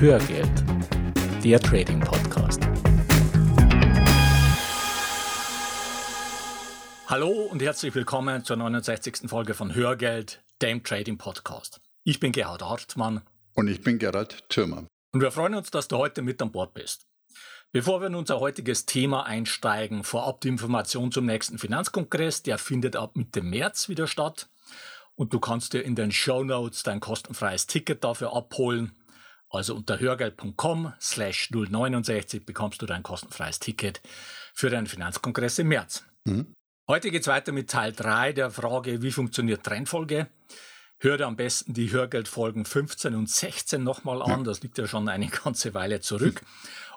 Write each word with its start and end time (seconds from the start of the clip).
Hörgeld, 0.00 0.64
der 1.42 1.58
Trading 1.58 1.98
Podcast. 1.98 2.60
Hallo 7.08 7.30
und 7.50 7.60
herzlich 7.60 7.96
willkommen 7.96 8.44
zur 8.44 8.58
69. 8.58 9.28
Folge 9.28 9.54
von 9.54 9.74
Hörgeld, 9.74 10.40
dem 10.62 10.84
Trading 10.84 11.18
Podcast. 11.18 11.80
Ich 12.04 12.20
bin 12.20 12.30
Gerhard 12.30 12.62
Hartmann. 12.62 13.22
Und 13.56 13.66
ich 13.66 13.80
bin 13.80 13.98
Gerhard 13.98 14.48
Thürmer. 14.48 14.86
Und 15.10 15.20
wir 15.20 15.32
freuen 15.32 15.56
uns, 15.56 15.72
dass 15.72 15.88
du 15.88 15.96
heute 15.96 16.22
mit 16.22 16.40
an 16.40 16.52
Bord 16.52 16.74
bist. 16.74 17.08
Bevor 17.72 18.00
wir 18.00 18.06
in 18.06 18.14
unser 18.14 18.38
heutiges 18.38 18.86
Thema 18.86 19.26
einsteigen, 19.26 20.04
vorab 20.04 20.42
die 20.42 20.48
Information 20.48 21.10
zum 21.10 21.26
nächsten 21.26 21.58
Finanzkongress, 21.58 22.44
der 22.44 22.58
findet 22.58 22.94
ab 22.94 23.16
Mitte 23.16 23.42
März 23.42 23.88
wieder 23.88 24.06
statt. 24.06 24.48
Und 25.16 25.32
du 25.32 25.40
kannst 25.40 25.72
dir 25.72 25.82
in 25.82 25.96
den 25.96 26.12
Show 26.12 26.44
Notes 26.44 26.84
dein 26.84 27.00
kostenfreies 27.00 27.66
Ticket 27.66 28.04
dafür 28.04 28.36
abholen. 28.36 28.92
Also 29.50 29.74
unter 29.74 29.98
hörgeld.com 29.98 30.92
slash 31.00 31.50
069 31.50 32.44
bekommst 32.44 32.82
du 32.82 32.86
dein 32.86 33.02
kostenfreies 33.02 33.58
Ticket 33.58 34.00
für 34.54 34.70
deinen 34.70 34.86
Finanzkongress 34.86 35.58
im 35.58 35.68
März. 35.68 36.04
Mhm. 36.24 36.54
Heute 36.86 37.10
geht 37.10 37.22
es 37.22 37.28
weiter 37.28 37.52
mit 37.52 37.70
Teil 37.70 37.92
3 37.92 38.32
der 38.32 38.50
Frage, 38.50 39.02
wie 39.02 39.12
funktioniert 39.12 39.64
Trendfolge. 39.64 40.28
Hör 41.00 41.16
dir 41.16 41.26
am 41.26 41.36
besten 41.36 41.74
die 41.74 41.92
Hörgeldfolgen 41.92 42.64
15 42.64 43.14
und 43.14 43.30
16 43.30 43.84
nochmal 43.84 44.20
an. 44.20 44.42
Das 44.42 44.62
liegt 44.62 44.78
ja 44.78 44.86
schon 44.86 45.08
eine 45.08 45.28
ganze 45.44 45.72
Weile 45.74 46.00
zurück. 46.00 46.42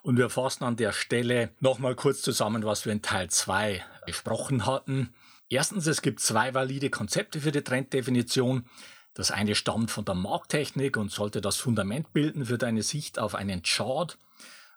Und 0.01 0.17
wir 0.17 0.29
fassen 0.29 0.63
an 0.63 0.75
der 0.75 0.91
Stelle 0.91 1.51
nochmal 1.59 1.95
kurz 1.95 2.21
zusammen, 2.21 2.63
was 2.63 2.85
wir 2.85 2.93
in 2.93 3.01
Teil 3.01 3.29
2 3.29 3.83
besprochen 4.05 4.65
hatten. 4.65 5.13
Erstens, 5.49 5.85
es 5.85 6.01
gibt 6.01 6.21
zwei 6.21 6.53
valide 6.53 6.89
Konzepte 6.89 7.41
für 7.41 7.51
die 7.51 7.61
Trenddefinition. 7.61 8.65
Das 9.13 9.31
eine 9.31 9.55
stammt 9.55 9.91
von 9.91 10.05
der 10.05 10.15
Markttechnik 10.15 10.95
und 10.95 11.11
sollte 11.11 11.41
das 11.41 11.57
Fundament 11.57 12.13
bilden 12.13 12.45
für 12.45 12.57
deine 12.57 12.81
Sicht 12.81 13.19
auf 13.19 13.35
einen 13.35 13.61
Chart, 13.61 14.17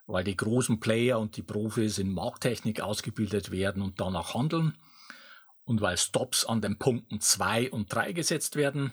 weil 0.07 0.25
die 0.25 0.37
großen 0.37 0.81
Player 0.81 1.21
und 1.21 1.37
die 1.37 1.43
Profis 1.43 1.99
in 1.99 2.13
Markttechnik 2.13 2.81
ausgebildet 2.81 3.53
werden 3.53 3.81
und 3.81 4.01
danach 4.01 4.35
handeln 4.35 4.77
und 5.65 5.81
weil 5.81 5.97
Stops 5.97 6.45
an 6.45 6.61
den 6.61 6.79
Punkten 6.79 7.21
2 7.21 7.71
und 7.71 7.93
3 7.95 8.13
gesetzt 8.13 8.57
werden. 8.57 8.93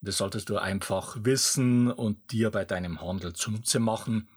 Das 0.00 0.18
solltest 0.18 0.48
du 0.48 0.58
einfach 0.58 1.16
wissen 1.20 1.90
und 1.90 2.30
dir 2.30 2.50
bei 2.50 2.64
deinem 2.64 3.00
Handel 3.00 3.32
zunutze 3.32 3.80
machen. 3.80 4.28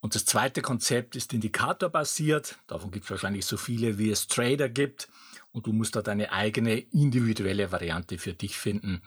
Und 0.00 0.14
das 0.14 0.26
zweite 0.26 0.60
Konzept 0.60 1.16
ist 1.16 1.32
indikatorbasiert. 1.32 2.58
Davon 2.66 2.90
gibt 2.90 3.06
es 3.06 3.10
wahrscheinlich 3.10 3.46
so 3.46 3.56
viele, 3.56 3.98
wie 3.98 4.10
es 4.10 4.28
Trader 4.28 4.68
gibt. 4.68 5.08
Und 5.52 5.66
du 5.66 5.72
musst 5.72 5.96
da 5.96 6.02
deine 6.02 6.32
eigene 6.32 6.78
individuelle 6.78 7.72
Variante 7.72 8.18
für 8.18 8.34
dich 8.34 8.58
finden 8.58 9.02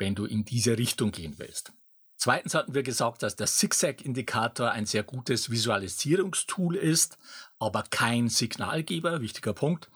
wenn 0.00 0.16
du 0.16 0.24
in 0.24 0.44
diese 0.44 0.76
Richtung 0.76 1.12
gehen 1.12 1.34
willst. 1.38 1.72
Zweitens 2.16 2.54
hatten 2.54 2.74
wir 2.74 2.82
gesagt, 2.82 3.22
dass 3.22 3.36
der 3.36 3.46
Zigzag-Indikator 3.46 4.72
ein 4.72 4.84
sehr 4.84 5.04
gutes 5.04 5.50
Visualisierungstool 5.50 6.76
ist, 6.76 7.18
aber 7.58 7.84
kein 7.88 8.28
Signalgeber, 8.28 9.22
wichtiger 9.22 9.54
Punkt. 9.54 9.88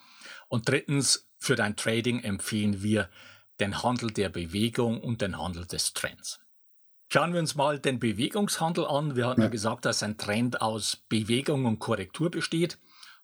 Und 0.49 0.69
drittens, 0.69 1.29
für 1.39 1.57
dein 1.57 1.77
Trading 1.77 2.21
empfehlen 2.21 2.83
wir 2.83 3.11
den 3.61 3.83
Handel 3.83 4.11
der 4.11 4.31
Bewegung 4.31 5.01
und 5.01 5.21
den 5.21 5.39
Handel 5.39 5.67
des 5.67 5.93
Trends. 5.93 6.41
Schauen 7.13 7.33
wir 7.33 7.41
uns 7.41 7.55
mal 7.55 7.79
den 7.79 7.99
Bewegungshandel 7.99 8.87
an. 8.87 9.17
Wir 9.17 9.27
hatten 9.27 9.43
ja, 9.43 9.49
gesagt, 9.49 9.85
dass 9.85 10.03
ein 10.03 10.17
Trend 10.17 10.63
aus 10.63 10.97
Bewegung 11.09 11.67
und 11.67 11.79
Korrektur 11.79 12.31
besteht. 12.31 12.79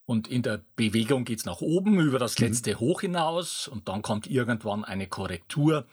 Und 0.05 0.29
in 0.29 0.43
der 0.43 0.65
Bewegung 0.77 1.25
geht 1.25 1.39
es 1.39 1.45
nach 1.47 1.61
oben 1.61 1.99
über 2.01 2.19
das 2.19 2.39
mhm. 2.39 2.49
letzte. 2.49 2.79
Hoch 2.79 3.01
hinaus 3.01 3.67
und 3.67 3.89
dann 3.89 4.03
kommt 4.03 4.27
irgendwann 4.27 4.85
eine 4.85 5.07
Korrektur 5.07 5.87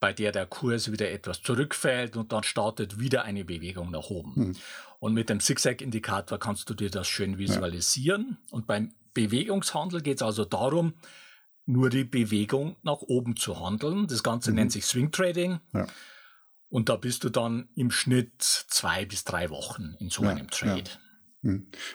bei 0.00 0.12
der 0.12 0.32
der 0.32 0.46
Kurs 0.46 0.92
wieder 0.92 1.10
etwas 1.10 1.42
zurückfällt 1.42 2.16
und 2.16 2.32
dann 2.32 2.42
startet 2.42 3.00
wieder 3.00 3.24
eine 3.24 3.44
Bewegung 3.44 3.90
nach 3.90 4.10
oben. 4.10 4.34
Hm. 4.34 4.56
Und 5.00 5.14
mit 5.14 5.28
dem 5.28 5.40
Zigzag-Indikator 5.40 6.38
kannst 6.38 6.68
du 6.70 6.74
dir 6.74 6.90
das 6.90 7.06
schön 7.06 7.38
visualisieren. 7.38 8.38
Ja. 8.46 8.56
Und 8.56 8.66
beim 8.66 8.92
Bewegungshandel 9.14 10.00
geht 10.00 10.16
es 10.16 10.22
also 10.22 10.44
darum, 10.44 10.94
nur 11.66 11.90
die 11.90 12.04
Bewegung 12.04 12.76
nach 12.82 13.02
oben 13.02 13.36
zu 13.36 13.60
handeln. 13.60 14.06
Das 14.06 14.22
Ganze 14.22 14.50
mhm. 14.50 14.56
nennt 14.56 14.72
sich 14.72 14.86
Swing 14.86 15.12
Trading. 15.12 15.60
Ja. 15.72 15.86
Und 16.70 16.88
da 16.88 16.96
bist 16.96 17.24
du 17.24 17.28
dann 17.28 17.68
im 17.74 17.90
Schnitt 17.90 18.42
zwei 18.42 19.04
bis 19.04 19.24
drei 19.24 19.50
Wochen 19.50 19.94
in 20.00 20.10
so 20.10 20.24
ja, 20.24 20.30
einem 20.30 20.50
Trade. 20.50 20.90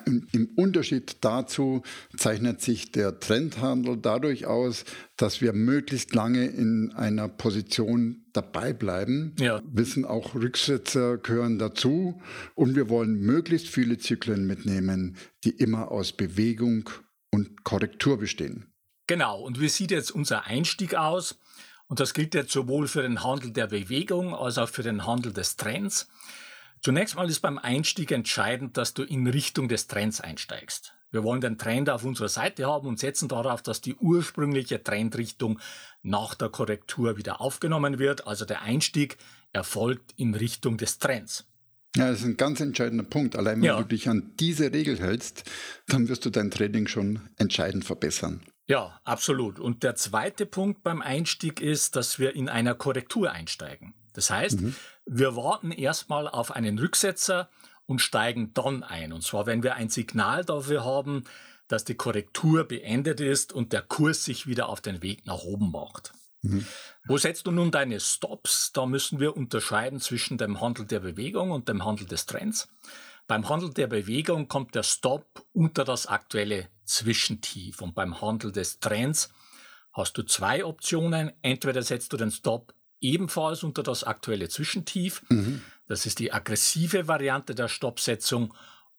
Im 0.06 0.50
Unterschied 0.56 1.18
dazu 1.22 1.84
zeichnet 2.18 2.62
sich 2.62 2.91
der 2.91 3.19
Trendhandel 3.19 3.97
dadurch 3.97 4.46
aus, 4.46 4.86
dass 5.18 5.41
wir 5.41 5.53
möglichst 5.53 6.14
lange 6.14 6.46
in 6.46 6.91
einer 6.94 7.28
Position 7.28 8.25
dabei 8.34 8.74
bleiben. 8.74 9.36
Ja. 9.40 9.62
Wissen 9.66 10.06
auch 10.06 10.36
Rücksetzer 10.36 11.18
gehören 11.18 11.59
dazu 11.59 12.22
und 12.56 12.75
wir 12.75 12.90
wollen 12.90 13.19
möglichst 13.19 13.68
viele 13.68 13.97
Zyklen 13.97 14.46
mitnehmen, 14.47 15.18
die 15.44 15.52
immer 15.52 15.92
aus 15.92 16.12
Bewegung 16.13 16.90
und 17.31 17.63
Korrektur 17.63 18.18
bestehen. 18.18 18.74
Genau. 19.08 19.42
Und 19.42 19.59
wie 19.59 19.69
sieht 19.69 19.92
jetzt 19.92 20.12
unser 20.12 20.46
Einstieg 20.46 20.96
aus? 20.96 21.38
Und 21.88 22.00
das 22.00 22.13
gilt 22.13 22.34
jetzt 22.34 22.52
sowohl 22.52 22.88
für 22.88 23.02
den 23.02 23.24
Handel 23.24 23.52
der 23.52 23.68
Bewegung 23.68 24.34
als 24.34 24.58
auch 24.58 24.69
für 24.69 24.84
den 24.84 25.06
Handel 25.06 25.34
des 25.34 25.58
Trends. 25.58 26.08
Zunächst 26.84 27.16
mal 27.16 27.30
ist 27.30 27.40
beim 27.40 27.58
Einstieg 27.58 28.12
entscheidend, 28.12 28.76
dass 28.76 28.94
du 28.94 29.04
in 29.04 29.26
Richtung 29.26 29.70
des 29.70 29.88
Trends 29.88 30.20
einsteigst. 30.20 30.94
Wir 31.12 31.24
wollen 31.24 31.40
den 31.40 31.58
Trend 31.58 31.90
auf 31.90 32.04
unserer 32.04 32.28
Seite 32.28 32.66
haben 32.66 32.88
und 32.88 33.00
setzen 33.00 33.30
darauf, 33.30 33.62
dass 33.62 33.80
die 33.80 33.96
ursprüngliche 33.96 34.84
Trendrichtung 34.84 35.60
nach 36.02 36.36
der 36.36 36.50
Korrektur 36.50 37.16
wieder 37.16 37.40
aufgenommen 37.40 38.00
wird. 38.00 38.28
Also 38.28 38.44
der 38.44 38.64
Einstieg 38.64 39.18
erfolgt 39.54 40.14
in 40.18 40.36
Richtung 40.36 40.76
des 40.76 41.00
Trends. 41.00 41.46
Ja, 41.96 42.10
das 42.10 42.20
ist 42.20 42.26
ein 42.26 42.36
ganz 42.36 42.60
entscheidender 42.60 43.06
Punkt. 43.06 43.38
Allein 43.38 43.62
wenn 43.62 43.68
ja. 43.68 43.78
du 43.78 43.86
dich 43.86 44.10
an 44.10 44.34
diese 44.42 44.74
Regel 44.74 45.00
hältst, 45.00 45.50
dann 45.88 46.10
wirst 46.10 46.26
du 46.26 46.32
dein 46.32 46.52
Trading 46.52 46.88
schon 46.88 47.22
entscheidend 47.38 47.86
verbessern. 47.86 48.42
Ja, 48.68 49.00
absolut. 49.06 49.58
Und 49.58 49.84
der 49.84 49.96
zweite 49.96 50.46
Punkt 50.46 50.84
beim 50.84 51.02
Einstieg 51.02 51.62
ist, 51.62 51.96
dass 51.96 52.20
wir 52.20 52.36
in 52.36 52.50
einer 52.50 52.76
Korrektur 52.76 53.32
einsteigen. 53.32 53.94
Das 54.13 54.29
heißt, 54.29 54.62
mhm. 54.62 54.75
wir 55.06 55.35
warten 55.35 55.72
erstmal 55.72 56.28
auf 56.28 56.51
einen 56.51 56.79
Rücksetzer 56.79 57.50
und 57.85 58.00
steigen 58.00 58.53
dann 58.53 58.84
ein. 58.84 59.12
Und 59.12 59.24
zwar, 59.24 59.46
wenn 59.46 59.63
wir 59.63 59.75
ein 59.75 59.90
Signal 59.90 60.46
dafür 60.46 60.85
haben, 60.85 61.25
dass 61.68 61.85
die 61.85 61.96
Korrektur 61.96 62.66
beendet 62.66 63.19
ist 63.19 63.53
und 63.53 63.74
der 63.74 63.81
Kurs 63.81 64.24
sich 64.24 64.47
wieder 64.47 64.69
auf 64.69 64.81
den 64.81 65.01
Weg 65.01 65.25
nach 65.25 65.44
oben 65.44 65.72
macht. 65.72 66.13
Mhm. 66.41 66.66
Wo 67.07 67.18
setzt 67.18 67.47
du 67.47 67.51
nun 67.51 67.72
deine 67.72 68.00
Stops? 68.00 68.72
Da 68.74 68.85
müssen 68.85 69.19
wir 69.19 69.35
unterscheiden 69.35 70.00
zwischen 70.00 70.38
dem 70.38 70.62
Handel 70.62 70.85
der 70.85 71.00
Bewegung 71.00 71.51
und 71.51 71.69
dem 71.69 71.84
Handel 71.84 72.06
des 72.06 72.25
Trends. 72.25 72.68
Beim 73.28 73.47
Handel 73.47 73.74
der 73.74 73.88
Bewegung 73.88 74.47
kommt 74.47 74.75
der 74.75 74.84
Stop 74.84 75.45
unter 75.53 75.85
das 75.85 76.07
aktuelle 76.07 76.68
Zwischentief 76.85 77.81
und 77.81 77.95
beim 77.95 78.22
Handel 78.22 78.51
des 78.51 78.80
Trends 78.80 79.31
hast 79.94 80.18
du 80.18 80.24
zwei 80.24 80.66
Optionen. 80.66 81.31
Entweder 81.41 81.81
setzt 81.81 82.12
du 82.12 82.18
den 82.18 82.31
Stop 82.31 82.74
ebenfalls 83.03 83.64
unter 83.64 83.84
das 83.84 84.03
aktuelle 84.03 84.50
Zwischentief. 84.50 85.24
Mhm. 85.30 85.62
Das 85.88 86.06
ist 86.06 86.19
die 86.19 86.31
aggressive 86.31 87.08
Variante 87.08 87.53
der 87.53 87.68
Stoppsetzung. 87.68 88.53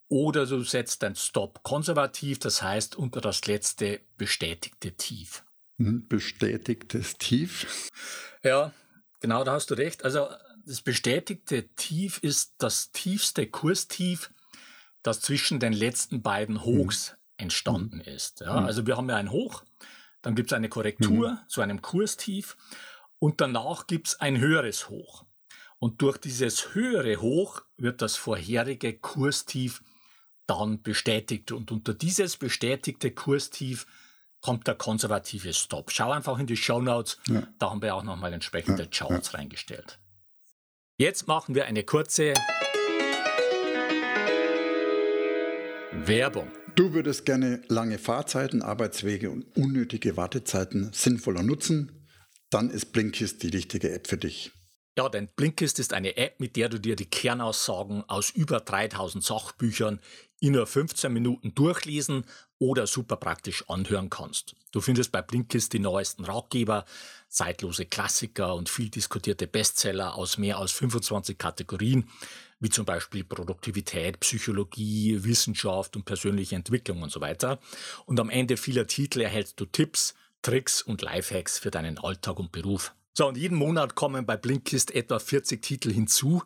Oder 0.09 0.47
du 0.47 0.63
setzt 0.63 1.03
dein 1.03 1.17
Stop 1.17 1.63
konservativ, 1.63 2.39
das 2.39 2.63
heißt 2.63 2.95
unter 2.95 3.21
das 3.21 3.47
letzte 3.47 4.01
bestätigte 4.17 4.93
Tief. 4.93 5.45
Mhm, 5.79 6.07
bestätigtes 6.07 7.17
Tief? 7.17 7.91
Ja, 8.43 8.73
genau, 9.21 9.45
da 9.45 9.53
hast 9.53 9.71
du 9.71 9.75
recht. 9.75 10.05
Also 10.05 10.29
das 10.67 10.83
bestätigte 10.83 11.69
Tief 11.75 12.19
ist 12.19 12.55
das 12.59 12.93
tiefste 12.93 13.47
Kurstief, 13.47 14.31
das 15.03 15.21
zwischen 15.21 15.59
den 15.59 15.73
letzten 15.73 16.23
beiden 16.23 16.65
Hochs 16.65 17.13
mhm. 17.13 17.17
entstanden 17.39 18.01
ist. 18.01 18.41
Ja, 18.41 18.61
mhm. 18.61 18.67
Also 18.67 18.87
wir 18.87 18.97
haben 18.97 19.09
ja 19.09 19.17
ein 19.17 19.31
Hoch, 19.31 19.65
dann 20.23 20.35
gibt 20.35 20.51
es 20.51 20.57
eine 20.57 20.69
Korrektur 20.69 21.33
mhm. 21.33 21.39
zu 21.49 21.61
einem 21.61 21.83
Kurstief 21.83 22.57
und 23.25 23.41
danach 23.41 23.87
gibt 23.87 24.09
es 24.09 24.21
ein 24.21 24.39
höheres 24.39 24.91
Hoch. 24.91 25.25
Und 25.79 26.03
durch 26.03 26.19
dieses 26.19 26.75
höhere 26.75 27.23
Hoch 27.23 27.63
wird 27.79 28.03
das 28.03 28.17
vorherige 28.17 28.99
Kurstief 28.99 29.83
dann 30.47 30.83
bestätigt. 30.83 31.51
Und 31.51 31.73
unter 31.73 31.95
dieses 31.95 32.37
bestätigte 32.37 33.13
Kurstief 33.13 33.87
kommt 34.43 34.67
der 34.67 34.75
konservative 34.75 35.55
Stop. 35.55 35.91
Schau 35.91 36.13
einfach 36.13 36.39
in 36.39 36.47
die 36.47 36.59
Show 36.59 36.83
Notes, 36.83 37.17
ja. 37.27 37.49
da 37.59 37.71
haben 37.71 37.81
wir 37.81 37.95
auch 37.95 38.03
nochmal 38.03 38.35
entsprechende 38.35 38.83
ja, 38.83 38.89
Charts 38.91 39.33
ja. 39.33 39.39
reingestellt. 39.39 39.99
Jetzt 40.99 41.27
machen 41.27 41.55
wir 41.55 41.65
eine 41.65 41.83
kurze 41.83 42.35
Werbung. 45.93 46.53
Du 46.75 46.93
würdest 46.93 47.25
gerne 47.25 47.63
lange 47.69 47.97
Fahrzeiten, 47.97 48.61
Arbeitswege 48.61 49.31
und 49.31 49.47
unnötige 49.57 50.19
Wartezeiten 50.19 50.93
sinnvoller 50.93 51.43
nutzen 51.43 52.04
dann 52.55 52.71
ist 52.71 52.93
Blinkist 52.93 53.43
die 53.43 53.49
richtige 53.49 53.93
App 53.93 54.07
für 54.07 54.17
dich. 54.17 54.53
Ja, 54.97 55.09
denn 55.09 55.29
Blinkist 55.35 55.81
ist 55.81 55.93
eine 55.93 56.17
App, 56.17 56.39
mit 56.39 56.55
der 56.55 56.69
du 56.69 56.79
dir 56.79 56.95
die 56.95 57.11
Kernaussagen 57.11 58.09
aus 58.09 58.31
über 58.31 58.61
3000 58.61 59.25
Sachbüchern 59.25 59.99
in 60.39 60.53
nur 60.53 60.65
15 60.65 61.13
Minuten 61.13 61.57
durchlesen 61.57 62.25
oder 62.61 62.87
super 62.87 63.17
praktisch 63.17 63.69
anhören 63.69 64.09
kannst. 64.09 64.55
Du 64.71 64.81
findest 64.81 65.11
bei 65.11 65.21
Blinkist 65.21 65.73
die 65.73 65.81
neuesten 65.81 66.25
Ratgeber, 66.25 66.85
zeitlose 67.29 67.87
Klassiker 67.87 68.55
und 68.55 68.69
viel 68.69 68.89
diskutierte 68.89 69.49
Bestseller 69.49 70.15
aus 70.15 70.39
mehr 70.39 70.59
als 70.59 70.71
25 70.71 71.37
Kategorien 71.37 72.09
wie 72.61 72.71
zum 72.71 72.85
Beispiel 72.85 73.25
Produktivität, 73.25 74.21
Psychologie, 74.21 75.25
Wissenschaft 75.25 75.97
und 75.97 76.05
persönliche 76.05 76.55
Entwicklung 76.55 77.03
und 77.03 77.11
so 77.11 77.21
weiter. 77.21 77.59
Und 78.07 78.21
am 78.21 78.31
Ende 78.31 78.57
vieler 78.57 78.87
Titel 78.87 79.21
erhältst 79.21 79.59
du 79.59 79.67
Tipps, 79.67 80.15
Tricks 80.45 80.83
und 80.83 81.03
Lifehacks 81.03 81.59
für 81.59 81.71
deinen 81.71 81.99
Alltag 81.99 82.39
und 82.39 82.53
Beruf. 82.53 82.95
So, 83.17 83.27
und 83.29 83.37
jeden 83.37 83.57
Monat 83.57 83.95
kommen 83.95 84.27
bei 84.27 84.37
Blinkist 84.37 84.95
etwa 84.95 85.19
40 85.19 85.63
Titel 85.63 85.93
hinzu, 85.93 86.43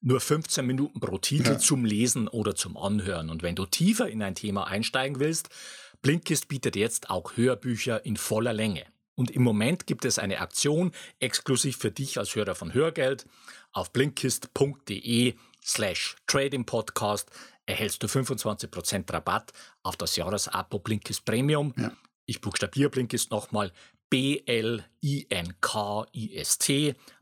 nur 0.00 0.20
15 0.20 0.64
Minuten 0.66 1.00
pro 1.00 1.18
Titel 1.18 1.52
ja. 1.52 1.58
zum 1.58 1.84
Lesen 1.84 2.28
oder 2.28 2.54
zum 2.54 2.76
Anhören. 2.76 3.28
Und 3.28 3.42
wenn 3.42 3.54
du 3.54 3.66
tiefer 3.66 4.08
in 4.08 4.22
ein 4.22 4.34
Thema 4.34 4.68
einsteigen 4.68 5.20
willst, 5.20 5.50
Blinkist 6.00 6.48
bietet 6.48 6.76
jetzt 6.76 7.10
auch 7.10 7.36
Hörbücher 7.36 8.04
in 8.06 8.16
voller 8.16 8.52
Länge. 8.52 8.84
Und 9.14 9.30
im 9.30 9.42
Moment 9.42 9.86
gibt 9.86 10.04
es 10.04 10.18
eine 10.18 10.40
Aktion 10.40 10.92
exklusiv 11.20 11.76
für 11.76 11.90
dich 11.90 12.18
als 12.18 12.34
Hörer 12.34 12.54
von 12.54 12.72
Hörgeld. 12.72 13.26
Auf 13.72 13.92
blinkist.de 13.92 15.34
slash 15.62 16.16
Trading 16.26 16.64
Podcast 16.64 17.30
erhältst 17.66 18.02
du 18.02 18.06
25% 18.06 19.12
Rabatt 19.12 19.52
auf 19.82 19.96
das 19.96 20.16
Jahresabo 20.16 20.78
Blinkist 20.78 21.24
Premium. 21.24 21.74
Ja. 21.76 21.92
Ich 22.26 22.40
buchstabiere 22.40 22.90
Blinkist 22.90 23.30
nochmal 23.30 23.72
B-L-I-N-K-I-S-T. 24.10 24.84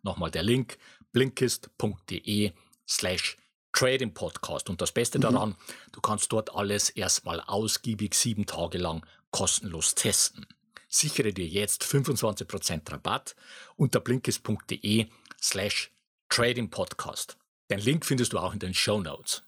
Nochmal 0.02 0.30
der 0.30 0.42
Link 0.42 0.78
blinkist.de 1.12 2.52
slash 2.88 3.36
Trading 3.72 4.12
Podcast. 4.12 4.68
Und 4.68 4.80
das 4.80 4.92
Beste 4.92 5.18
mhm. 5.18 5.22
daran, 5.22 5.56
du 5.92 6.00
kannst 6.00 6.32
dort 6.32 6.54
alles 6.54 6.90
erstmal 6.90 7.40
ausgiebig 7.40 8.14
sieben 8.14 8.46
Tage 8.46 8.78
lang 8.78 9.06
kostenlos 9.30 9.94
testen. 9.94 10.46
Sichere 10.88 11.32
dir 11.32 11.46
jetzt 11.46 11.84
25% 11.84 12.90
Rabatt 12.90 13.36
unter 13.76 14.00
blinkist.de 14.00 15.06
slash 15.40 15.92
Trading 16.28 16.70
Podcast. 16.70 17.36
Den 17.70 17.78
Link 17.78 18.04
findest 18.04 18.32
du 18.32 18.38
auch 18.38 18.52
in 18.52 18.58
den 18.58 18.74
Show 18.74 19.00
Notes. 19.00 19.44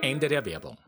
Ende 0.00 0.28
der 0.28 0.44
Werbung. 0.44 0.78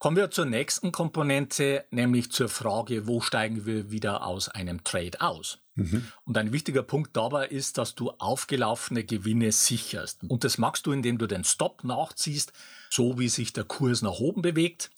Kommen 0.00 0.16
wir 0.16 0.30
zur 0.30 0.46
nächsten 0.46 0.92
Komponente, 0.92 1.84
nämlich 1.90 2.32
zur 2.32 2.48
Frage, 2.48 3.06
wo 3.06 3.20
steigen 3.20 3.66
wir 3.66 3.90
wieder 3.90 4.24
aus 4.24 4.48
einem 4.48 4.82
Trade 4.82 5.20
aus? 5.20 5.58
Mhm. 5.74 6.06
Und 6.24 6.38
ein 6.38 6.54
wichtiger 6.54 6.82
Punkt 6.82 7.14
dabei 7.18 7.46
ist, 7.48 7.76
dass 7.76 7.96
du 7.96 8.08
aufgelaufene 8.12 9.04
Gewinne 9.04 9.52
sicherst. 9.52 10.22
Und 10.26 10.42
das 10.42 10.56
machst 10.56 10.86
du, 10.86 10.92
indem 10.92 11.18
du 11.18 11.26
den 11.26 11.44
Stop 11.44 11.84
nachziehst, 11.84 12.54
so 12.88 13.18
wie 13.18 13.28
sich 13.28 13.52
der 13.52 13.64
Kurs 13.64 14.00
nach 14.00 14.20
oben 14.20 14.40
bewegt. 14.40 14.90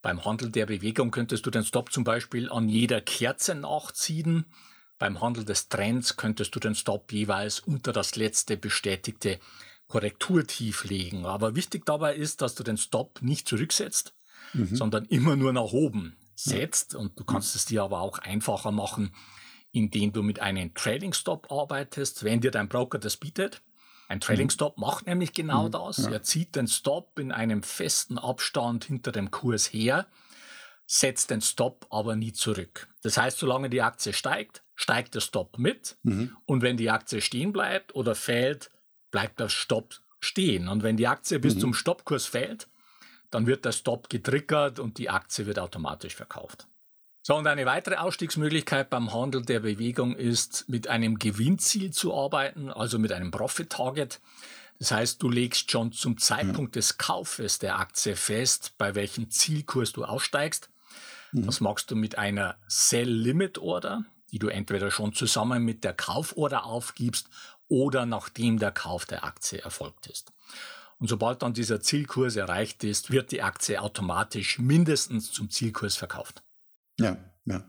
Beim 0.00 0.24
Handel 0.24 0.48
der 0.50 0.64
Bewegung 0.64 1.10
könntest 1.10 1.44
du 1.44 1.50
den 1.50 1.66
Stop 1.66 1.92
zum 1.92 2.04
Beispiel 2.04 2.48
an 2.48 2.70
jeder 2.70 3.02
Kerze 3.02 3.54
nachziehen. 3.54 4.46
Beim 4.98 5.20
Handel 5.20 5.44
des 5.44 5.68
Trends 5.68 6.16
könntest 6.16 6.54
du 6.54 6.58
den 6.58 6.74
Stop 6.74 7.12
jeweils 7.12 7.60
unter 7.60 7.92
das 7.92 8.16
letzte 8.16 8.56
bestätigte 8.56 9.38
Korrekturtief 9.88 10.84
legen. 10.84 11.26
Aber 11.26 11.54
wichtig 11.54 11.84
dabei 11.84 12.14
ist, 12.16 12.40
dass 12.40 12.54
du 12.54 12.62
den 12.62 12.78
Stop 12.78 13.20
nicht 13.20 13.46
zurücksetzt, 13.46 14.14
mhm. 14.52 14.74
sondern 14.74 15.04
immer 15.06 15.36
nur 15.36 15.52
nach 15.52 15.72
oben 15.72 16.16
setzt. 16.34 16.94
Und 16.94 17.18
du 17.18 17.24
kannst 17.24 17.54
es 17.56 17.66
dir 17.66 17.82
aber 17.82 18.00
auch 18.00 18.18
einfacher 18.18 18.72
machen, 18.72 19.14
indem 19.72 20.12
du 20.12 20.22
mit 20.22 20.40
einem 20.40 20.74
Trading 20.74 21.12
Stop 21.12 21.50
arbeitest, 21.50 22.24
wenn 22.24 22.40
dir 22.40 22.50
dein 22.50 22.68
Broker 22.68 22.98
das 22.98 23.16
bietet. 23.16 23.62
Ein 24.08 24.20
Trading 24.20 24.48
mhm. 24.48 24.50
Stop 24.50 24.78
macht 24.78 25.06
nämlich 25.06 25.32
genau 25.32 25.68
mhm. 25.68 25.72
das. 25.72 25.98
Er 25.98 26.22
zieht 26.22 26.54
den 26.54 26.68
Stop 26.68 27.18
in 27.18 27.32
einem 27.32 27.62
festen 27.62 28.18
Abstand 28.18 28.84
hinter 28.84 29.10
dem 29.12 29.30
Kurs 29.30 29.72
her, 29.72 30.06
setzt 30.86 31.30
den 31.30 31.40
Stop 31.40 31.86
aber 31.90 32.14
nie 32.16 32.32
zurück. 32.32 32.88
Das 33.02 33.16
heißt, 33.16 33.38
solange 33.38 33.70
die 33.70 33.80
Aktie 33.80 34.12
steigt, 34.12 34.62
steigt 34.74 35.14
der 35.14 35.20
Stop 35.20 35.58
mit. 35.58 35.96
Mhm. 36.02 36.36
Und 36.44 36.62
wenn 36.62 36.76
die 36.76 36.90
Aktie 36.90 37.22
stehen 37.22 37.52
bleibt 37.52 37.94
oder 37.94 38.14
fällt, 38.14 38.70
bleibt 39.10 39.40
der 39.40 39.48
Stop 39.48 39.94
stehen. 40.20 40.68
Und 40.68 40.82
wenn 40.82 40.98
die 40.98 41.06
Aktie 41.06 41.38
bis 41.38 41.54
mhm. 41.54 41.60
zum 41.60 41.74
Stoppkurs 41.74 42.26
fällt, 42.26 42.68
dann 43.32 43.46
wird 43.46 43.64
der 43.64 43.72
Stop 43.72 44.08
getriggert 44.08 44.78
und 44.78 44.98
die 44.98 45.10
Aktie 45.10 45.46
wird 45.46 45.58
automatisch 45.58 46.14
verkauft. 46.14 46.68
So, 47.22 47.36
und 47.36 47.46
eine 47.46 47.66
weitere 47.66 47.96
Ausstiegsmöglichkeit 47.96 48.90
beim 48.90 49.12
Handel 49.12 49.42
der 49.42 49.60
Bewegung 49.60 50.14
ist, 50.14 50.68
mit 50.68 50.88
einem 50.88 51.18
Gewinnziel 51.18 51.92
zu 51.92 52.14
arbeiten, 52.14 52.68
also 52.68 52.98
mit 52.98 53.12
einem 53.12 53.30
Profit-Target. 53.30 54.20
Das 54.78 54.90
heißt, 54.90 55.22
du 55.22 55.30
legst 55.30 55.70
schon 55.70 55.92
zum 55.92 56.18
Zeitpunkt 56.18 56.74
des 56.74 56.98
Kaufes 56.98 57.58
der 57.58 57.78
Aktie 57.78 58.16
fest, 58.16 58.74
bei 58.76 58.94
welchem 58.94 59.30
Zielkurs 59.30 59.92
du 59.92 60.04
aussteigst. 60.04 60.68
Mhm. 61.30 61.46
Das 61.46 61.60
machst 61.60 61.90
du 61.90 61.96
mit 61.96 62.18
einer 62.18 62.56
Sell-Limit-Order, 62.66 64.04
die 64.32 64.38
du 64.38 64.48
entweder 64.48 64.90
schon 64.90 65.14
zusammen 65.14 65.62
mit 65.62 65.84
der 65.84 65.94
Kauforder 65.94 66.64
aufgibst 66.64 67.28
oder 67.68 68.04
nachdem 68.04 68.58
der 68.58 68.72
Kauf 68.72 69.06
der 69.06 69.24
Aktie 69.24 69.60
erfolgt 69.60 70.08
ist. 70.08 70.32
Und 71.02 71.08
sobald 71.08 71.42
dann 71.42 71.52
dieser 71.52 71.80
Zielkurs 71.80 72.36
erreicht 72.36 72.84
ist, 72.84 73.10
wird 73.10 73.32
die 73.32 73.42
Aktie 73.42 73.82
automatisch 73.82 74.60
mindestens 74.60 75.32
zum 75.32 75.50
Zielkurs 75.50 75.96
verkauft. 75.96 76.44
Ja, 77.00 77.18
ja. 77.44 77.68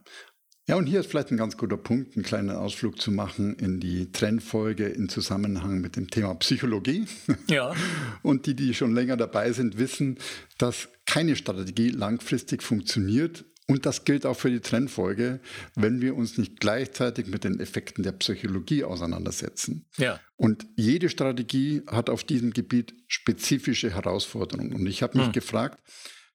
Ja, 0.68 0.76
und 0.76 0.86
hier 0.86 1.00
ist 1.00 1.10
vielleicht 1.10 1.32
ein 1.32 1.38
ganz 1.38 1.58
guter 1.58 1.78
Punkt, 1.78 2.16
einen 2.16 2.24
kleinen 2.24 2.52
Ausflug 2.52 3.02
zu 3.02 3.12
machen 3.12 3.56
in 3.56 3.80
die 3.80 4.12
Trendfolge 4.12 4.86
in 4.86 5.10
Zusammenhang 5.10 5.82
mit 5.82 5.96
dem 5.96 6.12
Thema 6.12 6.36
Psychologie. 6.36 7.08
Ja. 7.48 7.74
Und 8.22 8.46
die, 8.46 8.56
die 8.56 8.76
schon 8.76 8.94
länger 8.94 9.18
dabei 9.18 9.52
sind, 9.52 9.80
wissen, 9.80 10.20
dass 10.60 10.90
keine 11.08 11.36
Strategie 11.36 11.90
langfristig 11.90 12.62
funktioniert, 12.62 13.46
und 13.68 13.86
das 13.86 14.04
gilt 14.04 14.26
auch 14.26 14.38
für 14.38 14.52
die 14.52 14.60
Trendfolge, 14.60 15.40
wenn 15.76 16.02
wir 16.02 16.16
uns 16.16 16.38
nicht 16.38 16.60
gleichzeitig 16.60 17.28
mit 17.28 17.44
den 17.44 17.60
Effekten 17.60 18.04
der 18.04 18.12
Psychologie 18.14 18.84
auseinandersetzen. 18.84 19.86
Ja. 19.98 20.20
Und 20.36 20.66
jede 20.76 21.10
Strategie 21.10 21.82
hat 21.88 22.10
auf 22.10 22.24
diesem 22.24 22.52
Gebiet 22.52 22.94
spezifische 23.08 23.92
Herausforderungen. 23.92 24.74
Und 24.74 24.86
ich 24.88 25.02
habe 25.02 25.18
mich 25.18 25.28
hm. 25.28 25.34
gefragt, 25.34 25.80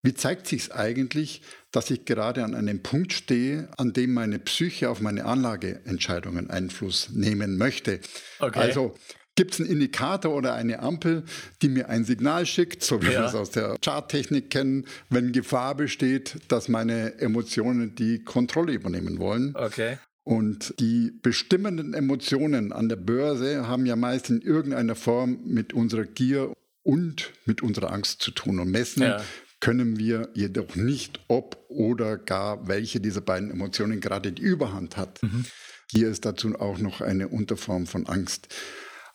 wie 0.02 0.14
zeigt 0.14 0.46
sich 0.46 0.62
es 0.62 0.70
eigentlich, 0.70 1.42
dass 1.72 1.90
ich 1.90 2.04
gerade 2.04 2.44
an 2.44 2.54
einem 2.54 2.82
Punkt 2.82 3.12
stehe, 3.12 3.68
an 3.76 3.92
dem 3.92 4.14
meine 4.14 4.38
Psyche 4.38 4.88
auf 4.88 5.00
meine 5.00 5.24
Anlageentscheidungen 5.24 6.50
Einfluss 6.50 7.10
nehmen 7.10 7.58
möchte? 7.58 8.00
Okay. 8.38 8.58
Also 8.58 8.94
Gibt 9.38 9.54
es 9.54 9.60
einen 9.60 9.70
Indikator 9.70 10.34
oder 10.34 10.54
eine 10.54 10.80
Ampel, 10.80 11.22
die 11.62 11.68
mir 11.68 11.88
ein 11.88 12.02
Signal 12.02 12.44
schickt, 12.44 12.82
so 12.82 13.00
wie 13.02 13.06
ja. 13.06 13.20
wir 13.20 13.26
es 13.26 13.36
aus 13.36 13.50
der 13.50 13.76
Charttechnik 13.80 14.50
kennen, 14.50 14.84
wenn 15.10 15.30
Gefahr 15.30 15.76
besteht, 15.76 16.38
dass 16.48 16.66
meine 16.66 17.20
Emotionen 17.20 17.94
die 17.94 18.24
Kontrolle 18.24 18.72
übernehmen 18.72 19.20
wollen? 19.20 19.54
Okay. 19.54 19.98
Und 20.24 20.74
die 20.80 21.12
bestimmenden 21.22 21.94
Emotionen 21.94 22.72
an 22.72 22.88
der 22.88 22.96
Börse 22.96 23.68
haben 23.68 23.86
ja 23.86 23.94
meist 23.94 24.28
in 24.28 24.40
irgendeiner 24.40 24.96
Form 24.96 25.38
mit 25.44 25.72
unserer 25.72 26.02
Gier 26.02 26.52
und 26.82 27.32
mit 27.44 27.62
unserer 27.62 27.92
Angst 27.92 28.20
zu 28.22 28.32
tun 28.32 28.58
und 28.58 28.72
messen. 28.72 29.04
Ja. 29.04 29.22
Können 29.60 30.00
wir 30.00 30.30
jedoch 30.34 30.74
nicht, 30.74 31.20
ob 31.28 31.64
oder 31.68 32.16
gar 32.16 32.66
welche 32.66 32.98
dieser 32.98 33.20
beiden 33.20 33.52
Emotionen 33.52 34.00
gerade 34.00 34.32
die 34.32 34.42
Überhand 34.42 34.96
hat. 34.96 35.22
Mhm. 35.22 35.44
Hier 35.92 36.08
ist 36.08 36.24
dazu 36.24 36.58
auch 36.58 36.78
noch 36.78 37.00
eine 37.00 37.28
Unterform 37.28 37.86
von 37.86 38.06
Angst. 38.06 38.48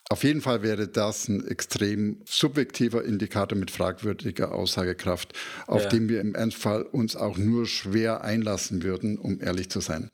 Auf 0.09 0.23
jeden 0.23 0.41
Fall 0.41 0.61
wäre 0.63 0.87
das 0.87 1.27
ein 1.27 1.47
extrem 1.47 2.21
subjektiver 2.25 3.03
Indikator 3.03 3.57
mit 3.57 3.71
fragwürdiger 3.71 4.51
Aussagekraft, 4.51 5.33
auf 5.65 5.83
ja. 5.83 5.89
den 5.89 6.09
wir 6.09 6.21
im 6.21 6.35
Ernstfall 6.35 6.83
uns 6.83 7.15
auch 7.15 7.37
nur 7.37 7.65
schwer 7.65 8.23
einlassen 8.23 8.83
würden, 8.83 9.17
um 9.17 9.41
ehrlich 9.41 9.69
zu 9.69 9.79
sein. 9.79 10.09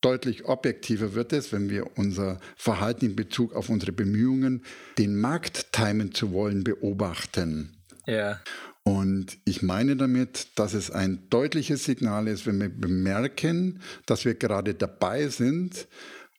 Deutlich 0.00 0.46
objektiver 0.46 1.14
wird 1.14 1.32
es, 1.32 1.52
wenn 1.52 1.70
wir 1.70 1.96
unser 1.96 2.40
Verhalten 2.56 3.06
in 3.06 3.16
Bezug 3.16 3.54
auf 3.54 3.68
unsere 3.68 3.92
Bemühungen, 3.92 4.64
den 4.98 5.16
Markt 5.16 5.72
timen 5.72 6.12
zu 6.12 6.32
wollen, 6.32 6.64
beobachten. 6.64 7.76
Ja. 8.06 8.40
Und 8.84 9.38
ich 9.44 9.62
meine 9.62 9.94
damit, 9.94 10.48
dass 10.56 10.74
es 10.74 10.90
ein 10.90 11.28
deutliches 11.30 11.84
Signal 11.84 12.26
ist, 12.26 12.46
wenn 12.46 12.60
wir 12.60 12.68
bemerken, 12.68 13.80
dass 14.06 14.24
wir 14.24 14.34
gerade 14.34 14.74
dabei 14.74 15.28
sind, 15.28 15.86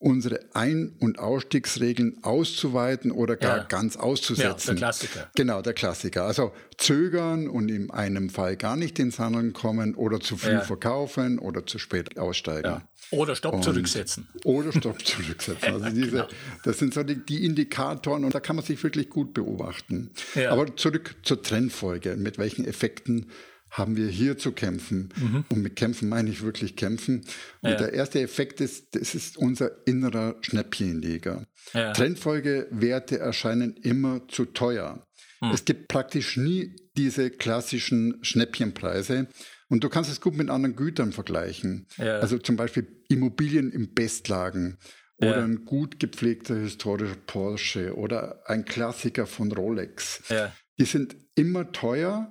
unsere 0.03 0.41
Ein- 0.53 0.91
und 0.99 1.17
Ausstiegsregeln 1.17 2.23
auszuweiten 2.23 3.09
oder 3.09 3.37
gar 3.37 3.57
ja. 3.59 3.63
ganz 3.63 3.95
auszusetzen. 3.95 4.71
Ja, 4.71 4.73
der 4.73 4.75
Klassiker. 4.75 5.31
Genau, 5.35 5.61
der 5.61 5.73
Klassiker. 5.73 6.25
Also 6.25 6.51
zögern 6.77 7.47
und 7.47 7.69
in 7.69 7.89
einem 7.89 8.29
Fall 8.29 8.57
gar 8.57 8.75
nicht 8.75 8.99
ins 8.99 9.17
Handeln 9.17 9.53
kommen 9.53 9.95
oder 9.95 10.19
zu 10.19 10.35
früh 10.35 10.51
ja. 10.51 10.61
verkaufen 10.61 11.39
oder 11.39 11.65
zu 11.65 11.79
spät 11.79 12.17
aussteigen. 12.17 12.69
Ja. 12.69 12.87
Oder 13.11 13.35
Stopp 13.35 13.53
und 13.53 13.63
zurücksetzen. 13.63 14.27
Oder 14.43 14.73
Stopp 14.73 15.05
zurücksetzen. 15.05 15.53
Also 15.73 15.89
diese, 15.89 16.11
genau. 16.11 16.27
das 16.63 16.79
sind 16.79 16.93
so 16.93 17.03
die, 17.03 17.15
die, 17.15 17.45
Indikatoren 17.45 18.25
und 18.25 18.35
da 18.35 18.39
kann 18.39 18.57
man 18.57 18.65
sich 18.65 18.83
wirklich 18.83 19.09
gut 19.09 19.33
beobachten. 19.33 20.11
Aber 20.49 20.75
zurück 20.75 21.15
zur 21.23 21.41
Trendfolge. 21.41 22.17
Mit 22.17 22.37
welchen 22.37 22.65
Effekten 22.65 23.27
haben 23.73 23.97
wir 23.97 24.07
hier 24.07 24.37
zu 24.37 24.51
kämpfen. 24.51 25.09
Mhm. 25.15 25.45
Und 25.49 25.61
mit 25.63 25.75
kämpfen 25.75 26.07
meine 26.07 26.29
ich 26.29 26.43
wirklich 26.43 26.75
kämpfen. 26.75 27.25
Und 27.61 27.71
ja. 27.71 27.77
der 27.77 27.93
erste 27.93 28.21
Effekt 28.21 28.61
ist, 28.61 28.95
das 28.95 29.15
ist 29.15 29.35
unser 29.35 29.85
innerer 29.87 30.35
Schnäppchenleger. 30.41 31.47
Ja. 31.73 31.91
Trendfolgewerte 31.91 33.17
erscheinen 33.17 33.75
immer 33.77 34.27
zu 34.27 34.45
teuer. 34.45 35.03
Mhm. 35.41 35.51
Es 35.51 35.65
gibt 35.65 35.87
praktisch 35.87 36.37
nie 36.37 36.75
diese 36.95 37.31
klassischen 37.31 38.19
Schnäppchenpreise. 38.21 39.27
Und 39.69 39.83
du 39.83 39.89
kannst 39.89 40.11
es 40.11 40.21
gut 40.21 40.37
mit 40.37 40.51
anderen 40.51 40.75
Gütern 40.75 41.11
vergleichen. 41.11 41.87
Ja. 41.97 42.19
Also 42.19 42.37
zum 42.37 42.55
Beispiel 42.55 42.85
Immobilien 43.09 43.71
im 43.71 43.95
Bestlagen 43.95 44.77
oder 45.17 45.39
ja. 45.39 45.43
ein 45.43 45.65
gut 45.65 45.99
gepflegter 45.99 46.55
historischer 46.55 47.17
Porsche 47.25 47.97
oder 47.97 48.43
ein 48.45 48.65
Klassiker 48.65 49.25
von 49.25 49.51
Rolex. 49.51 50.21
Ja. 50.29 50.53
Die 50.77 50.85
sind 50.85 51.15
immer 51.33 51.71
teuer 51.71 52.29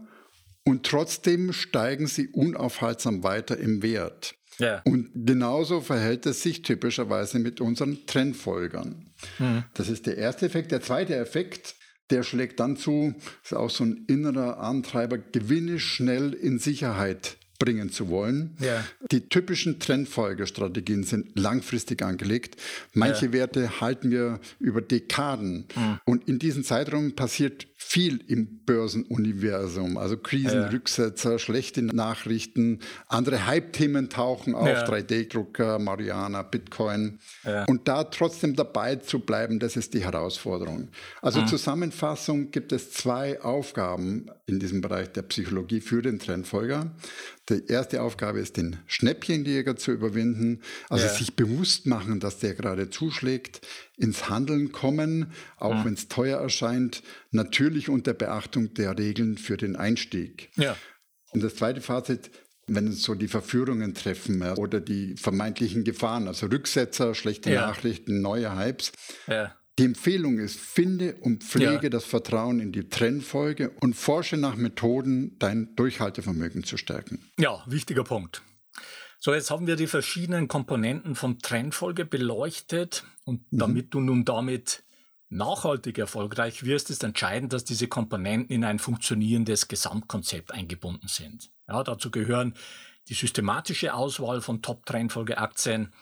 und 0.64 0.85
trotzdem 0.87 1.52
steigen 1.52 2.07
sie 2.07 2.28
unaufhaltsam 2.28 3.23
weiter 3.25 3.59
im 3.59 3.83
Wert. 3.83 4.35
Ja. 4.59 4.83
Und 4.85 5.11
genauso 5.14 5.81
verhält 5.81 6.26
es 6.26 6.42
sich 6.42 6.62
typischerweise 6.62 7.38
mit 7.38 7.61
unseren 7.61 8.07
Trendfolgern. 8.07 9.12
Mhm. 9.38 9.64
Das 9.75 9.88
ist 9.88 10.07
der 10.07 10.19
erste 10.19 10.47
Effekt. 10.47 10.73
Der 10.73 10.83
zweite 10.83 11.16
Effekt, 11.16 11.75
der 12.11 12.23
schlägt 12.23 12.61
dann 12.61 12.76
zu, 12.76 13.14
ist 13.42 13.54
auch 13.54 13.71
so 13.71 13.85
ein 13.85 14.04
innerer 14.09 14.59
Antreiber, 14.59 15.19
gewinne 15.19 15.81
schnell 15.81 16.33
in 16.35 16.59
Sicherheit 16.59 17.38
bringen 17.62 17.90
zu 17.90 18.09
wollen. 18.09 18.57
Ja. 18.59 18.85
Die 19.12 19.28
typischen 19.28 19.78
Trendfolgestrategien 19.78 21.04
sind 21.04 21.38
langfristig 21.38 22.02
angelegt. 22.02 22.57
Manche 22.92 23.26
ja. 23.26 23.33
Werte 23.33 23.81
halten 23.81 24.11
wir 24.11 24.40
über 24.59 24.81
Dekaden. 24.81 25.66
Mhm. 25.76 26.00
Und 26.04 26.28
in 26.28 26.40
diesem 26.40 26.64
Zeitraum 26.64 27.12
passiert 27.12 27.69
viel 27.76 28.21
im 28.26 28.64
Börsenuniversum. 28.64 29.97
Also 29.97 30.16
Krisenrücksetzer, 30.16 31.33
ja. 31.33 31.38
schlechte 31.38 31.83
Nachrichten, 31.83 32.81
andere 33.07 33.47
Hype-Themen 33.47 34.09
tauchen 34.09 34.57
auf, 34.57 34.66
ja. 34.66 34.85
3D-Drucker, 34.85 35.78
Mariana, 35.78 36.42
Bitcoin. 36.42 37.21
Und 37.69 37.87
da 37.87 38.04
trotzdem 38.04 38.57
dabei 38.57 38.97
zu 38.97 39.21
bleiben, 39.21 39.61
das 39.61 39.76
ist 39.76 39.95
die 39.95 40.04
Herausforderung. 40.04 40.88
Also 41.21 41.42
mhm. 41.42 41.47
Zusammenfassung 41.47 42.50
gibt 42.50 42.73
es 42.73 42.90
zwei 42.92 43.40
Aufgaben 43.40 44.31
in 44.46 44.58
diesem 44.58 44.80
Bereich 44.80 45.12
der 45.12 45.22
Psychologie 45.22 45.80
für 45.80 46.02
den 46.02 46.18
Trendfolger. 46.18 46.96
Die 47.49 47.64
erste 47.68 48.02
Aufgabe 48.02 48.40
ist, 48.40 48.56
den 48.56 48.76
Schnäppchenjäger 48.87 49.76
zu 49.76 49.92
überwinden, 49.92 50.62
also 50.88 51.06
sich 51.06 51.37
bewusst 51.37 51.87
machen, 51.87 52.18
dass 52.18 52.38
der 52.38 52.54
gerade 52.54 52.90
zuschlägt 52.90 53.61
ins 53.96 54.28
Handeln 54.28 54.72
kommen, 54.72 55.32
auch 55.58 55.76
ja. 55.76 55.84
wenn 55.84 55.94
es 55.94 56.08
teuer 56.08 56.40
erscheint, 56.40 57.02
natürlich 57.30 57.88
unter 57.88 58.14
Beachtung 58.14 58.75
der 58.75 58.99
Regeln 58.99 59.38
für 59.38 59.56
den 59.56 59.76
Einstieg. 59.76 60.50
Ja. 60.56 60.76
Und 61.30 61.42
das 61.42 61.54
zweite 61.54 61.80
Fazit, 61.80 62.30
wenn 62.66 62.88
es 62.88 63.02
so 63.02 63.14
die 63.14 63.28
Verführungen 63.28 63.94
treffen 63.94 64.42
oder 64.42 64.80
die 64.80 65.16
vermeintlichen 65.16 65.84
Gefahren, 65.84 66.26
also 66.26 66.46
Rücksetzer, 66.46 67.14
schlechte 67.14 67.52
ja. 67.52 67.66
Nachrichten, 67.66 68.20
neue 68.20 68.56
Hypes. 68.56 68.92
Ja. 69.26 69.56
Die 69.83 69.87
Empfehlung 69.87 70.39
ist, 70.39 70.61
finde 70.61 71.17
und 71.23 71.43
pflege 71.43 71.83
ja. 71.83 71.89
das 71.89 72.05
Vertrauen 72.05 72.61
in 72.61 72.71
die 72.71 72.89
Trendfolge 72.89 73.71
und 73.81 73.95
forsche 73.95 74.37
nach 74.37 74.55
Methoden, 74.55 75.37
dein 75.41 75.75
Durchhaltevermögen 75.75 76.62
zu 76.62 76.77
stärken. 76.77 77.29
Ja, 77.37 77.65
wichtiger 77.67 78.05
Punkt. 78.05 78.43
So, 79.19 79.35
jetzt 79.35 79.51
haben 79.51 79.67
wir 79.67 79.75
die 79.75 79.89
verschiedenen 79.89 80.47
Komponenten 80.47 81.17
von 81.17 81.41
Trendfolge 81.41 82.05
beleuchtet 82.05 83.03
und 83.25 83.53
mhm. 83.53 83.59
damit 83.59 83.93
du 83.93 83.99
nun 83.99 84.25
damit 84.25 84.85
nachhaltig 85.31 85.99
erfolgreich 85.99 86.65
wirst, 86.65 86.89
ist 86.89 87.03
entscheidend, 87.03 87.53
dass 87.53 87.65
diese 87.65 87.89
Komponenten 87.89 88.55
in 88.55 88.62
ein 88.62 88.79
funktionierendes 88.79 89.67
Gesamtkonzept 89.67 90.53
eingebunden 90.53 91.09
sind. 91.09 91.51
Ja, 91.67 91.83
dazu 91.83 92.12
gehören 92.12 92.55
die 93.09 93.15
systematische 93.15 93.95
Auswahl 93.95 94.43
von 94.43 94.62
Top-Trendfolgeaktien, 94.62 95.93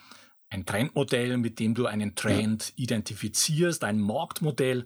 ein 0.51 0.65
Trendmodell, 0.65 1.37
mit 1.37 1.59
dem 1.59 1.73
du 1.73 1.87
einen 1.87 2.13
Trend 2.13 2.73
identifizierst, 2.75 3.83
ein 3.83 3.99
Marktmodell, 3.99 4.85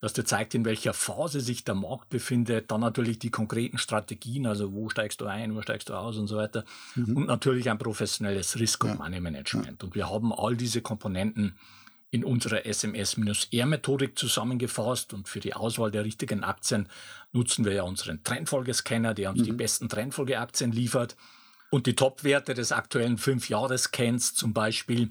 das 0.00 0.14
dir 0.14 0.24
zeigt, 0.24 0.54
in 0.54 0.64
welcher 0.64 0.94
Phase 0.94 1.40
sich 1.40 1.64
der 1.64 1.76
Markt 1.76 2.08
befindet, 2.08 2.72
dann 2.72 2.80
natürlich 2.80 3.20
die 3.20 3.30
konkreten 3.30 3.78
Strategien, 3.78 4.46
also 4.46 4.72
wo 4.72 4.88
steigst 4.88 5.20
du 5.20 5.26
ein, 5.26 5.54
wo 5.54 5.62
steigst 5.62 5.90
du 5.90 5.94
aus 5.94 6.16
und 6.16 6.26
so 6.26 6.36
weiter 6.36 6.64
mhm. 6.96 7.18
und 7.18 7.26
natürlich 7.26 7.70
ein 7.70 7.78
professionelles 7.78 8.58
Risk- 8.58 8.82
und 8.82 8.90
ja. 8.90 8.96
Money-Management. 8.96 9.82
Ja. 9.82 9.86
Und 9.86 9.94
wir 9.94 10.10
haben 10.10 10.32
all 10.32 10.56
diese 10.56 10.80
Komponenten 10.80 11.56
in 12.10 12.24
unserer 12.24 12.66
SMS-R-Methodik 12.66 14.18
zusammengefasst 14.18 15.14
und 15.14 15.28
für 15.28 15.40
die 15.40 15.54
Auswahl 15.54 15.90
der 15.90 16.04
richtigen 16.04 16.42
Aktien 16.42 16.88
nutzen 17.32 17.64
wir 17.64 17.72
ja 17.72 17.84
unseren 17.84 18.24
Trendfolgescanner, 18.24 19.14
der 19.14 19.30
uns 19.30 19.40
mhm. 19.40 19.44
die 19.44 19.52
besten 19.52 19.88
Trendfolgeaktien 19.88 20.72
liefert. 20.72 21.16
Und 21.72 21.86
die 21.86 21.96
Top-Werte 21.96 22.52
des 22.52 22.70
aktuellen 22.70 23.16
5-Jahres-Scans 23.16 24.34
zum 24.34 24.52
Beispiel, 24.52 25.08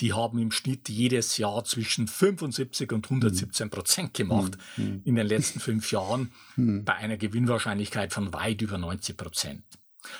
die 0.00 0.12
haben 0.12 0.36
im 0.40 0.50
Schnitt 0.50 0.88
jedes 0.88 1.38
Jahr 1.38 1.62
zwischen 1.62 2.08
75 2.08 2.90
und 2.90 3.06
117 3.06 3.70
Prozent 3.70 4.12
gemacht 4.12 4.58
mhm. 4.76 5.02
in 5.04 5.14
den 5.14 5.28
letzten 5.28 5.60
fünf 5.60 5.92
Jahren 5.92 6.32
mhm. 6.56 6.84
bei 6.84 6.94
einer 6.94 7.18
Gewinnwahrscheinlichkeit 7.18 8.12
von 8.12 8.32
weit 8.32 8.62
über 8.62 8.78
90 8.78 9.16
Prozent. 9.16 9.62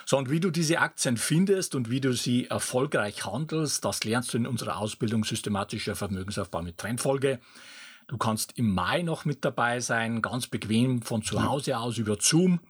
So, 0.06 0.18
und 0.18 0.30
wie 0.30 0.38
du 0.38 0.50
diese 0.50 0.78
Aktien 0.78 1.16
findest 1.16 1.74
und 1.74 1.90
wie 1.90 2.00
du 2.00 2.12
sie 2.12 2.46
erfolgreich 2.46 3.26
handelst, 3.26 3.84
das 3.84 4.04
lernst 4.04 4.34
du 4.34 4.36
in 4.36 4.46
unserer 4.46 4.76
Ausbildung 4.76 5.24
systematischer 5.24 5.96
Vermögensaufbau 5.96 6.62
mit 6.62 6.78
Trendfolge. 6.78 7.40
Du 8.06 8.18
kannst 8.18 8.56
im 8.56 8.72
Mai 8.72 9.02
noch 9.02 9.24
mit 9.24 9.44
dabei 9.44 9.80
sein, 9.80 10.22
ganz 10.22 10.46
bequem 10.46 11.02
von 11.02 11.22
zu 11.22 11.42
Hause 11.42 11.76
aus 11.76 11.98
über 11.98 12.18
Zoom. 12.20 12.60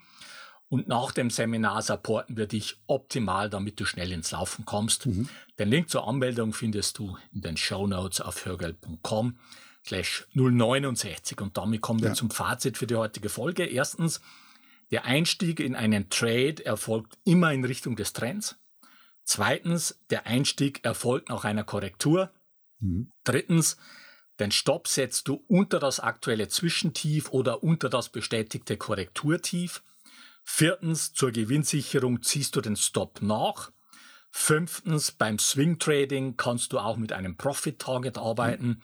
Und 0.73 0.89
nach 0.89 1.13
dem 1.13 1.29
Seminar 1.29 1.83
supporten 1.83 2.39
wir 2.39 2.47
dich 2.47 2.79
optimal, 2.87 3.51
damit 3.51 3.79
du 3.79 3.85
schnell 3.85 4.11
ins 4.11 4.31
Laufen 4.31 4.65
kommst. 4.65 5.05
Mhm. 5.05 5.29
Den 5.59 5.69
Link 5.69 5.91
zur 5.91 6.09
Anmeldung 6.09 6.55
findest 6.55 6.97
du 6.97 7.19
in 7.35 7.43
den 7.43 7.59
Show 7.59 7.87
Notes 7.87 8.23
auf 8.23 8.47
hörgeld.com 8.47 9.37
slash 9.85 10.27
069. 10.33 11.43
Und 11.43 11.59
damit 11.59 11.83
kommen 11.83 12.01
wir 12.01 12.09
ja. 12.09 12.15
zum 12.15 12.31
Fazit 12.31 12.79
für 12.79 12.87
die 12.87 12.95
heutige 12.95 13.29
Folge. 13.29 13.67
Erstens, 13.67 14.23
der 14.91 15.05
Einstieg 15.05 15.61
in 15.61 15.77
einen 15.77 16.09
Trade 16.09 16.65
erfolgt 16.65 17.19
immer 17.27 17.53
in 17.53 17.67
Richtung 17.67 17.95
des 17.95 18.15
Trends. 18.15 18.57
Zweitens, 19.25 20.01
der 20.09 20.27
Einstieg 20.27 20.87
erfolgt 20.87 21.29
nach 21.29 21.45
einer 21.45 21.65
Korrektur. 21.65 22.33
Mhm. 22.81 23.13
Drittens, 23.25 23.77
den 24.41 24.53
Stopp 24.53 24.89
setzt 24.89 25.29
du 25.29 25.45
unter 25.49 25.79
das 25.79 26.01
aktuelle 26.01 26.49
Zwischentief 26.49 27.29
oder 27.29 27.63
unter 27.63 27.91
das 27.91 28.09
bestätigte 28.09 28.79
Korrekturtief. 28.79 29.83
Viertens, 30.43 31.13
zur 31.13 31.31
Gewinnsicherung 31.33 32.23
ziehst 32.23 32.57
du 32.57 32.61
den 32.61 32.77
Stop 32.77 33.23
nach. 33.23 33.73
Fünftens, 34.31 35.13
beim 35.13 35.39
Swing 35.39 35.79
Trading 35.79 36.37
kannst 36.37 36.73
du 36.73 36.79
auch 36.79 36.97
mit 36.97 37.13
einem 37.13 37.37
Profit 37.37 37.79
Target 37.79 38.19
arbeiten. 38.19 38.67
Mhm. 38.67 38.83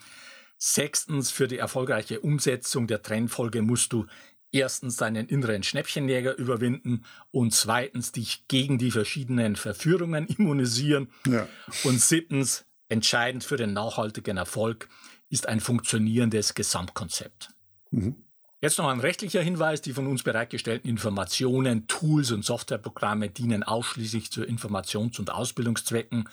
Sechstens, 0.58 1.30
für 1.30 1.48
die 1.48 1.58
erfolgreiche 1.58 2.20
Umsetzung 2.20 2.86
der 2.86 3.02
Trendfolge 3.02 3.62
musst 3.62 3.92
du 3.92 4.06
erstens 4.52 4.96
deinen 4.96 5.28
inneren 5.28 5.62
Schnäppchenjäger 5.62 6.36
überwinden 6.36 7.04
und 7.30 7.54
zweitens 7.54 8.12
dich 8.12 8.46
gegen 8.48 8.78
die 8.78 8.90
verschiedenen 8.90 9.56
Verführungen 9.56 10.26
immunisieren. 10.26 11.10
Ja. 11.26 11.48
Und 11.84 12.00
siebtens, 12.00 12.64
entscheidend 12.88 13.44
für 13.44 13.56
den 13.56 13.72
nachhaltigen 13.72 14.36
Erfolg 14.36 14.88
ist 15.28 15.46
ein 15.46 15.60
funktionierendes 15.60 16.54
Gesamtkonzept. 16.54 17.50
Mhm. 17.90 18.24
Jetzt 18.60 18.78
noch 18.78 18.88
ein 18.88 18.98
rechtlicher 18.98 19.40
Hinweis. 19.40 19.82
Die 19.82 19.92
von 19.92 20.08
uns 20.08 20.24
bereitgestellten 20.24 20.90
Informationen, 20.90 21.86
Tools 21.86 22.32
und 22.32 22.44
Softwareprogramme 22.44 23.30
dienen 23.30 23.62
ausschließlich 23.62 24.32
zu 24.32 24.42
Informations- 24.42 25.20
und 25.20 25.30
Ausbildungszwecken 25.30 26.28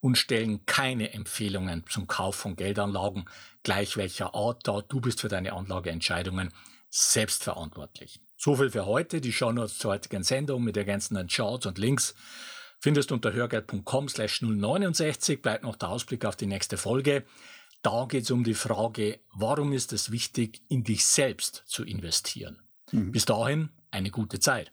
und 0.00 0.16
stellen 0.16 0.64
keine 0.64 1.12
Empfehlungen 1.12 1.84
zum 1.90 2.06
Kauf 2.06 2.36
von 2.36 2.56
Geldanlagen, 2.56 3.26
gleich 3.64 3.96
welcher 3.98 4.34
Art, 4.34 4.66
da 4.66 4.80
du 4.80 5.00
bist 5.00 5.20
für 5.20 5.28
deine 5.28 5.52
Anlageentscheidungen 5.52 6.54
selbstverantwortlich. 6.88 8.20
So 8.36 8.56
viel 8.56 8.70
für 8.70 8.86
heute. 8.86 9.20
Die 9.20 9.32
Shownotes 9.32 9.76
zur 9.76 9.90
heutigen 9.90 10.22
Sendung 10.22 10.64
mit 10.64 10.76
ergänzenden 10.76 11.28
Charts 11.28 11.66
und 11.66 11.76
Links 11.76 12.14
findest 12.80 13.10
du 13.10 13.14
unter 13.14 13.32
hörgeld.com 13.32 14.08
slash 14.08 14.40
069. 14.40 15.42
Bleibt 15.42 15.64
noch 15.64 15.76
der 15.76 15.90
Ausblick 15.90 16.24
auf 16.24 16.36
die 16.36 16.46
nächste 16.46 16.78
Folge. 16.78 17.24
Da 17.82 18.06
geht 18.08 18.24
es 18.24 18.30
um 18.30 18.42
die 18.44 18.54
Frage, 18.54 19.20
warum 19.32 19.72
ist 19.72 19.92
es 19.92 20.10
wichtig, 20.10 20.62
in 20.68 20.82
dich 20.84 21.04
selbst 21.04 21.62
zu 21.66 21.84
investieren? 21.84 22.58
Mhm. 22.90 23.12
Bis 23.12 23.24
dahin 23.24 23.68
eine 23.90 24.10
gute 24.10 24.40
Zeit. 24.40 24.72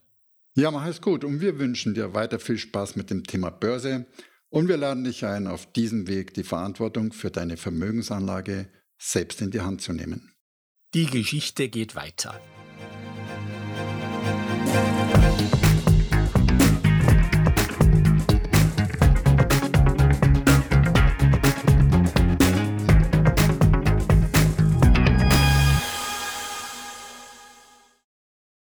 Ja, 0.55 0.71
mach 0.71 0.85
es 0.87 1.01
gut 1.01 1.23
und 1.23 1.41
wir 1.41 1.59
wünschen 1.59 1.93
dir 1.93 2.13
weiter 2.13 2.39
viel 2.39 2.57
Spaß 2.57 2.95
mit 2.95 3.09
dem 3.09 3.23
Thema 3.25 3.49
Börse 3.49 4.05
und 4.49 4.67
wir 4.69 4.77
laden 4.77 5.03
dich 5.03 5.25
ein, 5.25 5.47
auf 5.47 5.71
diesem 5.71 6.07
Weg 6.07 6.33
die 6.33 6.43
Verantwortung 6.43 7.11
für 7.11 7.29
deine 7.29 7.57
Vermögensanlage 7.57 8.69
selbst 8.97 9.41
in 9.41 9.51
die 9.51 9.61
Hand 9.61 9.81
zu 9.81 9.93
nehmen. 9.93 10.31
Die 10.93 11.07
Geschichte 11.07 11.67
geht 11.67 11.93
weiter. 11.95 12.39